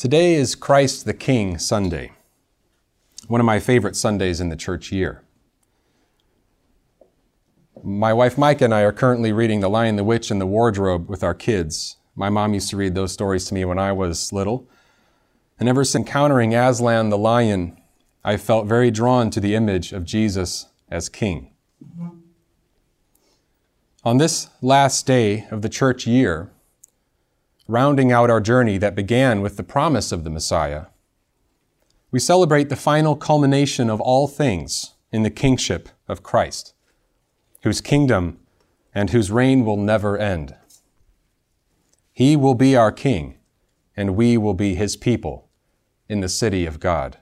[0.00, 2.12] Today is Christ the King Sunday,
[3.28, 5.24] one of my favorite Sundays in the church year.
[7.84, 11.10] My wife Mike and I are currently reading The Lion, the Witch, and the Wardrobe
[11.10, 11.98] with our kids.
[12.16, 14.66] My mom used to read those stories to me when I was little.
[15.58, 17.78] And ever since encountering Aslan the lion,
[18.24, 21.52] I felt very drawn to the image of Jesus as king.
[24.02, 26.50] On this last day of the church year,
[27.70, 30.86] rounding out our journey that began with the promise of the Messiah,
[32.10, 36.74] we celebrate the final culmination of all things in the kingship of Christ,
[37.62, 38.38] whose kingdom
[38.92, 40.56] and whose reign will never end.
[42.12, 43.38] He will be our king,
[43.96, 45.48] and we will be his people
[46.08, 47.18] in the city of God.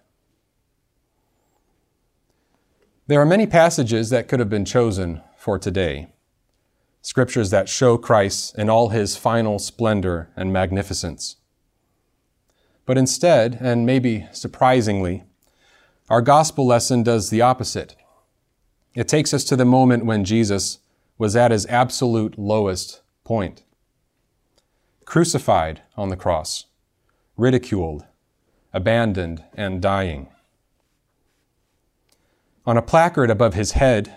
[3.06, 6.08] There are many passages that could have been chosen for today,
[7.08, 11.36] scriptures that show Christ in all his final splendor and magnificence.
[12.84, 15.24] But instead, and maybe surprisingly,
[16.10, 17.96] our gospel lesson does the opposite.
[18.94, 20.80] It takes us to the moment when Jesus
[21.16, 23.62] was at his absolute lowest point.
[25.06, 26.66] Crucified on the cross,
[27.38, 28.04] ridiculed,
[28.74, 30.28] abandoned, and dying.
[32.66, 34.14] On a placard above his head,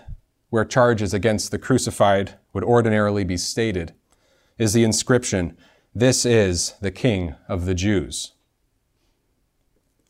[0.52, 3.94] where charges against the crucified would ordinarily be stated,
[4.58, 5.56] is the inscription,
[5.94, 8.32] This is the King of the Jews.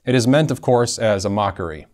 [0.05, 1.87] It is meant, of course, as a mockery.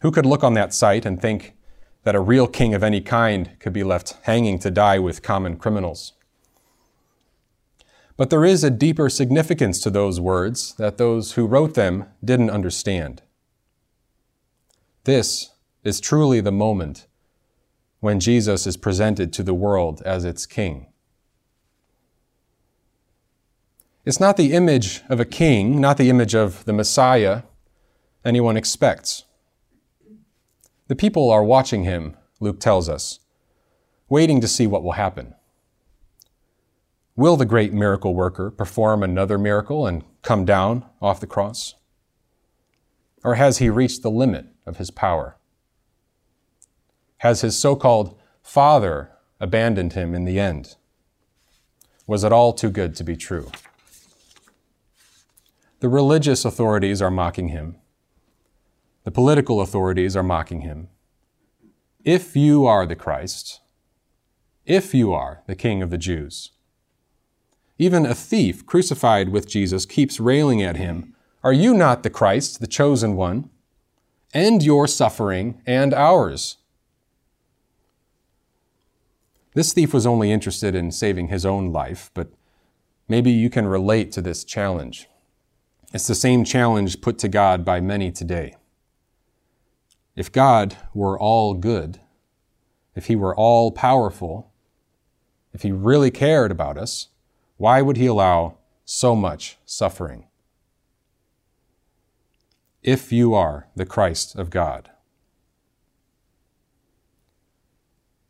[0.00, 1.54] Who could look on that sight and think
[2.02, 5.56] that a real king of any kind could be left hanging to die with common
[5.56, 6.14] criminals?
[8.16, 12.50] But there is a deeper significance to those words that those who wrote them didn't
[12.50, 13.22] understand.
[15.04, 15.52] This
[15.84, 17.06] is truly the moment
[18.00, 20.86] when Jesus is presented to the world as its king.
[24.04, 27.42] It's not the image of a king, not the image of the Messiah
[28.24, 29.24] anyone expects.
[30.88, 33.18] The people are watching him, Luke tells us,
[34.08, 35.34] waiting to see what will happen.
[37.16, 41.74] Will the great miracle worker perform another miracle and come down off the cross?
[43.24, 45.36] Or has he reached the limit of his power?
[47.18, 49.10] Has his so called father
[49.40, 50.76] abandoned him in the end?
[52.06, 53.50] Was it all too good to be true?
[55.80, 57.76] The religious authorities are mocking him.
[59.04, 60.88] The political authorities are mocking him.
[62.04, 63.60] If you are the Christ,
[64.64, 66.52] if you are the King of the Jews,
[67.78, 72.60] even a thief crucified with Jesus keeps railing at him, Are you not the Christ,
[72.60, 73.50] the chosen one?
[74.32, 76.56] End your suffering and ours.
[79.56, 82.28] This thief was only interested in saving his own life, but
[83.08, 85.08] maybe you can relate to this challenge.
[85.94, 88.56] It's the same challenge put to God by many today.
[90.14, 92.00] If God were all good,
[92.94, 94.52] if He were all powerful,
[95.54, 97.08] if He really cared about us,
[97.56, 100.26] why would He allow so much suffering?
[102.82, 104.90] If you are the Christ of God.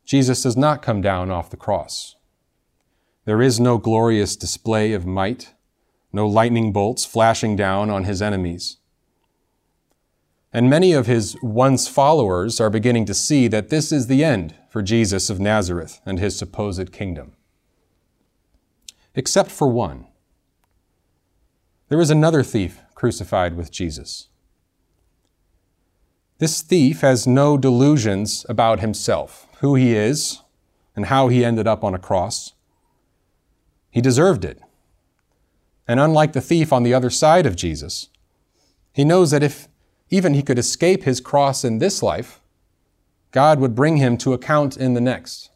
[0.07, 2.15] Jesus does not come down off the cross.
[3.25, 5.53] There is no glorious display of might,
[6.13, 8.77] no lightning bolts flashing down on his enemies.
[10.53, 14.55] And many of his once followers are beginning to see that this is the end
[14.69, 17.33] for Jesus of Nazareth and his supposed kingdom.
[19.13, 20.07] Except for one.
[21.89, 24.29] There is another thief crucified with Jesus.
[26.39, 30.41] This thief has no delusions about himself who he is
[30.95, 32.53] and how he ended up on a cross.
[33.89, 34.59] He deserved it.
[35.87, 38.09] And unlike the thief on the other side of Jesus,
[38.93, 39.67] he knows that if
[40.09, 42.39] even he could escape his cross in this life,
[43.31, 45.49] God would bring him to account in the next.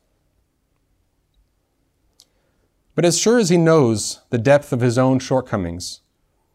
[2.95, 6.01] But as sure as he knows the depth of his own shortcomings,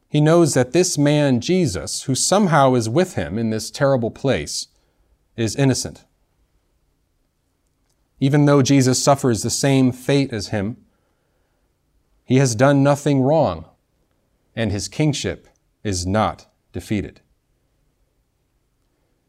[0.08, 4.68] he knows that this man, Jesus, who somehow is with him in this terrible place,
[5.36, 6.04] is innocent.
[8.20, 10.76] Even though Jesus suffers the same fate as him,
[12.24, 13.66] he has done nothing wrong,
[14.54, 15.48] and his kingship
[15.84, 17.20] is not defeated.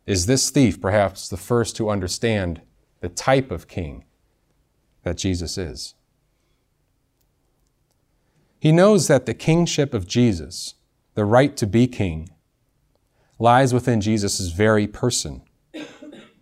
[0.05, 2.61] Is this thief perhaps the first to understand
[3.01, 4.05] the type of king
[5.03, 5.95] that Jesus is?
[8.59, 10.75] He knows that the kingship of Jesus,
[11.13, 12.29] the right to be king,
[13.39, 15.43] lies within Jesus' very person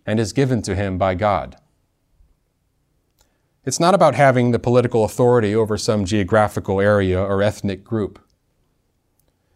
[0.06, 1.56] and is given to him by God.
[3.64, 8.20] It's not about having the political authority over some geographical area or ethnic group.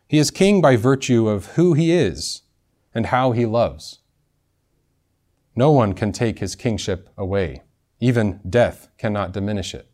[0.09, 2.43] He is king by virtue of who he is
[2.93, 4.01] and how he loves.
[5.55, 7.63] No one can take his kingship away.
[8.01, 9.89] Even death cannot diminish it.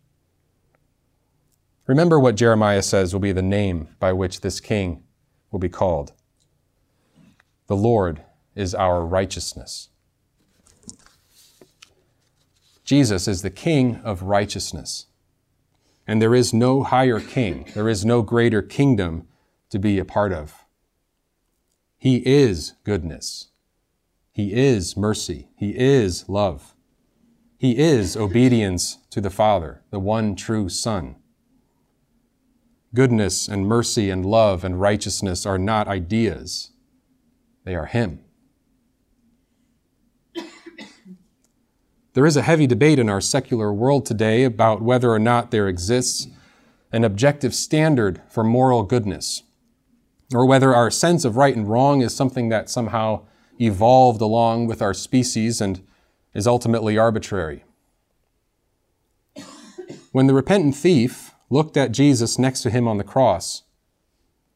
[1.87, 5.05] Remember what Jeremiah says will be the name by which this king
[5.51, 6.13] will be called.
[7.69, 8.23] The Lord
[8.55, 9.89] is our righteousness.
[12.85, 15.07] Jesus is the King of righteousness.
[16.07, 19.27] And there is no higher king, there is no greater kingdom
[19.71, 20.65] to be a part of.
[21.99, 23.49] He is goodness.
[24.31, 25.49] He is mercy.
[25.57, 26.75] He is love.
[27.59, 31.17] He is obedience to the Father, the one true Son.
[32.97, 36.71] Goodness and mercy and love and righteousness are not ideas,
[37.65, 38.21] they are Him.
[42.15, 45.69] There is a heavy debate in our secular world today about whether or not there
[45.69, 46.29] exists
[46.91, 49.43] an objective standard for moral goodness,
[50.33, 53.27] or whether our sense of right and wrong is something that somehow
[53.61, 55.83] evolved along with our species and
[56.33, 57.63] is ultimately arbitrary.
[60.13, 63.63] When the repentant thief looked at Jesus next to him on the cross,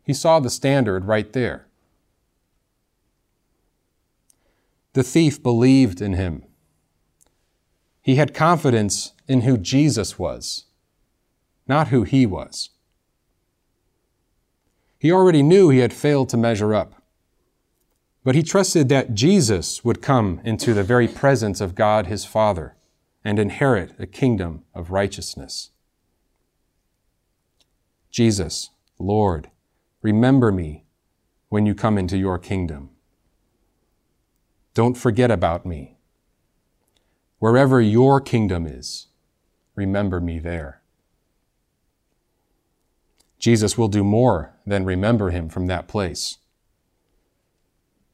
[0.03, 1.67] he saw the standard right there.
[4.93, 6.43] The thief believed in him.
[8.03, 10.65] He had confidence in who Jesus was,
[11.69, 12.71] not who he was.
[14.99, 17.01] He already knew he had failed to measure up,
[18.25, 22.75] but he trusted that Jesus would come into the very presence of God his Father
[23.25, 25.71] and inherit a kingdom of righteousness.
[28.11, 29.51] Jesus, Lord,
[30.03, 30.85] remember me
[31.49, 32.91] when you come into your kingdom.
[34.75, 35.99] Don't forget about me.
[37.39, 39.07] Wherever your kingdom is,
[39.75, 40.83] remember me there.
[43.39, 46.39] Jesus will do more than remember him from that place.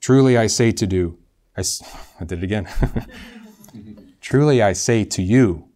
[0.00, 1.18] Truly I say to do,
[1.56, 1.64] I,
[2.20, 2.68] I did it again.
[4.20, 5.68] Truly I say to you,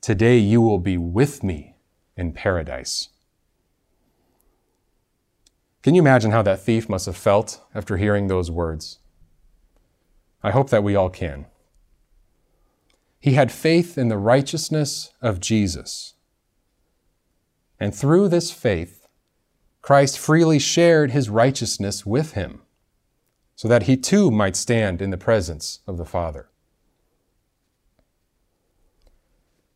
[0.00, 1.76] today you will be with me
[2.16, 3.08] in paradise.
[5.84, 9.00] Can you imagine how that thief must have felt after hearing those words?
[10.42, 11.44] I hope that we all can.
[13.20, 16.14] He had faith in the righteousness of Jesus.
[17.78, 19.06] And through this faith,
[19.82, 22.62] Christ freely shared his righteousness with him,
[23.54, 26.48] so that he too might stand in the presence of the Father.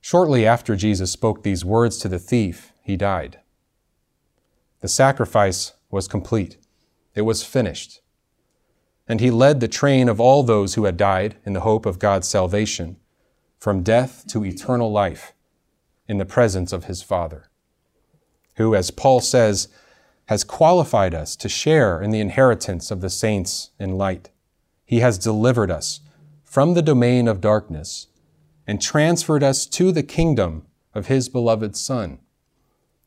[0.01, 3.41] Shortly after Jesus spoke these words to the thief, he died.
[4.81, 6.59] The sacrifice was complete,
[7.15, 8.01] it was finished.
[9.07, 11.99] And he led the train of all those who had died in the hope of
[11.99, 12.97] God's salvation
[13.59, 15.33] from death to eternal life
[16.07, 17.51] in the presence of his Father,
[18.57, 19.69] who, as Paul says,
[20.27, 24.31] has qualified us to share in the inheritance of the saints in light.
[24.85, 26.01] He has delivered us
[26.45, 28.09] from the domain of darkness
[28.67, 32.19] and transferred us to the kingdom of his beloved Son,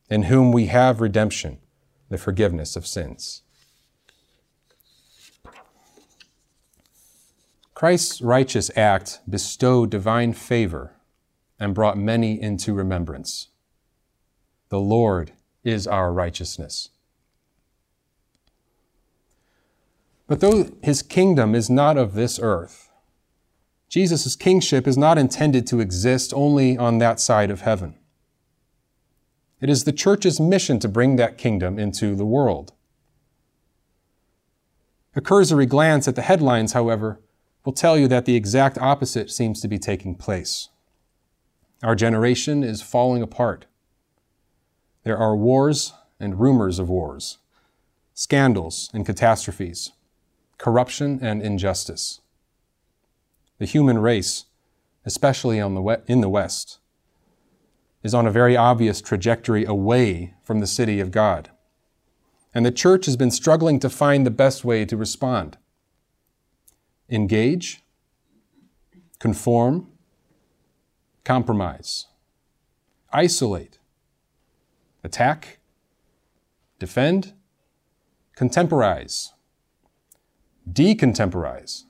[0.10, 1.60] in whom we have redemption,
[2.12, 3.42] the forgiveness of sins.
[7.74, 10.98] Christ's righteous act bestowed divine favor
[11.58, 13.48] and brought many into remembrance.
[14.68, 15.31] The Lord
[15.63, 16.90] is our righteousness.
[20.27, 22.91] But though his kingdom is not of this earth,
[23.88, 27.96] Jesus' kingship is not intended to exist only on that side of heaven.
[29.62, 32.74] It is the church's mission to bring that kingdom into the world.
[35.15, 37.22] A cursory glance at the headlines, however,
[37.63, 40.70] will tell you that the exact opposite seems to be taking place.
[41.84, 43.68] Our generation is falling apart.
[45.03, 47.38] There are wars and rumors of wars,
[48.13, 49.91] scandals and catastrophes,
[50.58, 52.22] corruption and injustice.
[53.60, 54.46] The human race,
[55.06, 56.80] especially the, in the West,
[58.03, 61.50] is on a very obvious trajectory away from the city of God.
[62.53, 65.58] And the church has been struggling to find the best way to respond
[67.10, 67.84] engage,
[69.20, 69.89] conform,
[71.25, 72.08] compromise,
[73.12, 73.79] isolate,
[75.03, 75.60] attack,
[76.79, 77.34] defend,
[78.38, 79.31] contemporize,
[80.72, 81.84] decontemporize.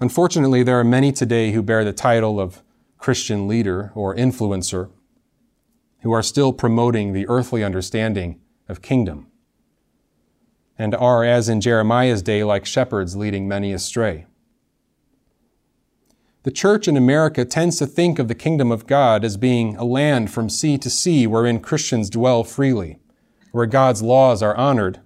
[0.00, 2.62] Unfortunately, there are many today who bear the title of
[3.04, 4.90] Christian leader or influencer
[6.00, 9.26] who are still promoting the earthly understanding of kingdom
[10.78, 14.24] and are, as in Jeremiah's day, like shepherds leading many astray.
[16.44, 19.84] The church in America tends to think of the kingdom of God as being a
[19.84, 23.00] land from sea to sea wherein Christians dwell freely,
[23.52, 25.00] where God's laws are honored,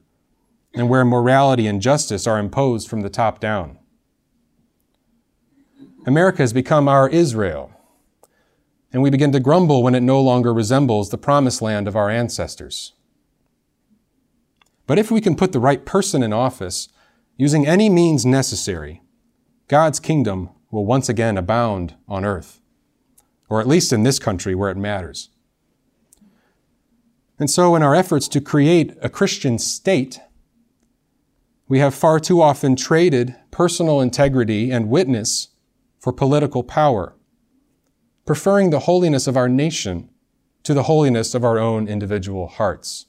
[0.72, 3.76] and where morality and justice are imposed from the top down.
[6.06, 7.72] America has become our Israel,
[8.92, 12.08] and we begin to grumble when it no longer resembles the promised land of our
[12.08, 12.94] ancestors.
[14.86, 16.88] But if we can put the right person in office,
[17.36, 19.02] using any means necessary,
[19.68, 22.60] God's kingdom will once again abound on earth,
[23.48, 25.28] or at least in this country where it matters.
[27.38, 30.20] And so, in our efforts to create a Christian state,
[31.68, 35.48] we have far too often traded personal integrity and witness
[35.98, 37.14] for political power,
[38.28, 40.06] preferring the holiness of our nation
[40.62, 43.06] to the holiness of our own individual hearts.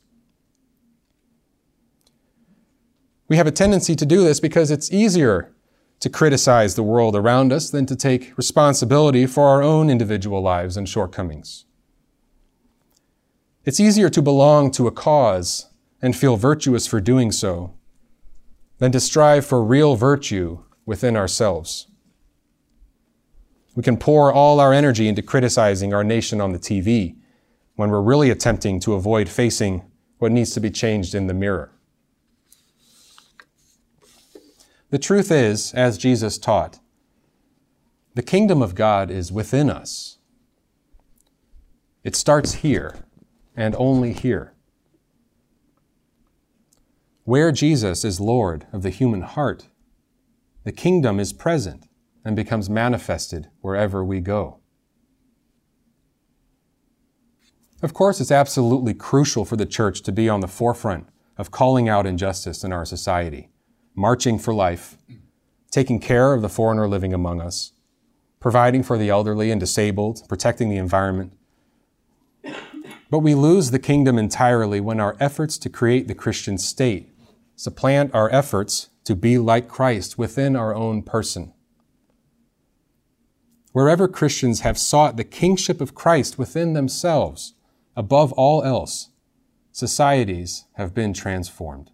[3.27, 5.53] We have a tendency to do this because it's easier
[5.99, 10.77] to criticize the world around us than to take responsibility for our own individual lives
[10.77, 11.65] and shortcomings.
[13.65, 15.69] It's easier to belong to a cause
[16.01, 17.73] and feel virtuous for doing so
[18.77, 21.88] than to strive for real virtue within ourselves.
[23.75, 27.15] We can pour all our energy into criticizing our nation on the TV
[27.75, 31.71] when we're really attempting to avoid facing what needs to be changed in the mirror.
[34.89, 36.79] The truth is, as Jesus taught,
[38.15, 40.17] the kingdom of God is within us.
[42.03, 42.95] It starts here
[43.55, 44.53] and only here.
[47.23, 49.67] Where Jesus is Lord of the human heart,
[50.63, 51.88] the kingdom is present
[52.29, 54.59] and becomes manifested wherever we go.
[57.81, 61.07] Of course, it's absolutely crucial for the church to be on the forefront
[61.39, 63.49] of calling out injustice in our society
[63.95, 64.95] marching for life,
[65.71, 67.73] taking care of the foreigner living among us,
[68.39, 71.33] providing for the elderly and disabled, protecting the environment.
[73.09, 77.09] But we lose the kingdom entirely when our efforts to create the Christian state
[77.55, 81.53] supplant our efforts to be like Christ within our own person.
[83.71, 87.53] Wherever Christians have sought the kingship of Christ within themselves,
[87.95, 89.09] above all else,
[89.71, 91.91] societies have been transformed.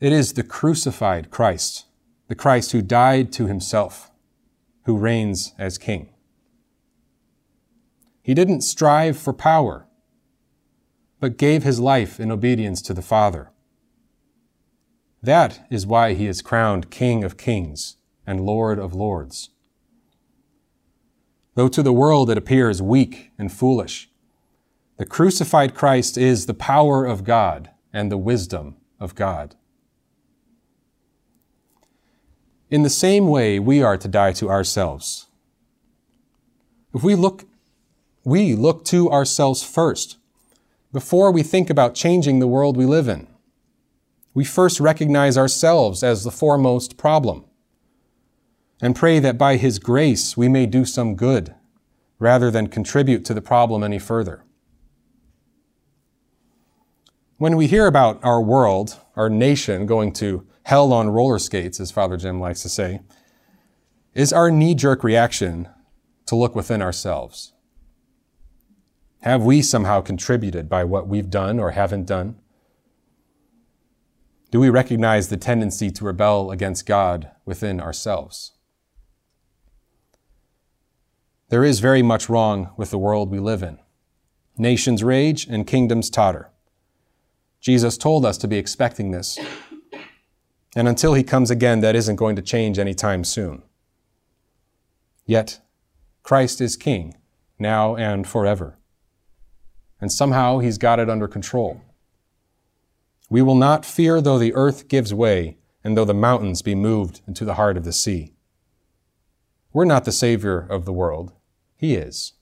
[0.00, 1.84] It is the crucified Christ,
[2.28, 4.10] the Christ who died to himself,
[4.84, 6.08] who reigns as king.
[8.22, 9.86] He didn't strive for power,
[11.18, 13.50] but gave his life in obedience to the Father.
[15.22, 17.96] That is why he is crowned King of Kings
[18.30, 19.50] and Lord of Lords.
[21.56, 24.08] Though to the world it appears weak and foolish,
[24.98, 29.56] the crucified Christ is the power of God and the wisdom of God.
[32.70, 35.26] In the same way, we are to die to ourselves.
[36.94, 37.46] If we look,
[38.22, 40.18] we look to ourselves first
[40.92, 43.26] before we think about changing the world we live in.
[44.34, 47.46] We first recognize ourselves as the foremost problem
[48.80, 51.54] and pray that by His grace we may do some good
[52.18, 54.44] rather than contribute to the problem any further.
[57.38, 61.90] When we hear about our world, our nation going to hell on roller skates, as
[61.90, 63.00] Father Jim likes to say,
[64.14, 65.68] is our knee jerk reaction
[66.26, 67.52] to look within ourselves.
[69.22, 72.36] Have we somehow contributed by what we've done or haven't done?
[74.50, 78.52] Do we recognize the tendency to rebel against God within ourselves?
[81.50, 83.78] There is very much wrong with the world we live in.
[84.56, 86.50] Nations rage and kingdoms totter.
[87.60, 89.38] Jesus told us to be expecting this
[90.76, 93.62] and until he comes again, that isn't going to change anytime soon.
[95.26, 95.60] Yet,
[96.22, 97.16] Christ is King,
[97.58, 98.78] now and forever.
[100.00, 101.82] And somehow he's got it under control.
[103.28, 107.20] We will not fear though the earth gives way and though the mountains be moved
[107.26, 108.34] into the heart of the sea.
[109.72, 111.32] We're not the Savior of the world,
[111.80, 112.34] He is.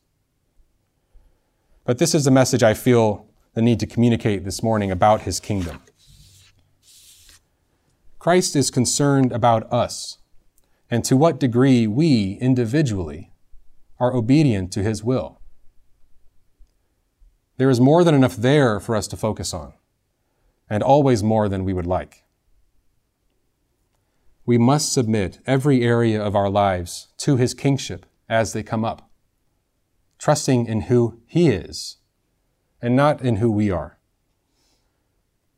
[1.85, 5.38] But this is the message I feel the need to communicate this morning about His
[5.38, 5.80] kingdom.
[8.18, 10.18] Christ is concerned about us
[10.90, 13.30] and to what degree we individually
[14.00, 15.40] are obedient to his will.
[17.59, 19.73] There is more than enough there for us to focus on,
[20.68, 22.25] and always more than we would like.
[24.45, 29.07] We must submit every area of our lives to his kingship as they come up,
[30.18, 31.96] trusting in who he is
[32.80, 33.98] and not in who we are.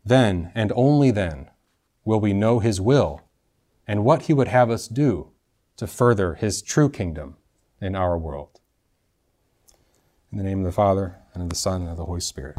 [0.05, 1.51] Then, and only then,
[2.05, 3.23] will we know His will
[3.87, 5.31] and what He would have us do
[5.77, 7.37] to further His true kingdom
[7.81, 8.61] in our world.
[10.33, 12.57] In the name of the Father, and of the Son, and of the Holy Spirit.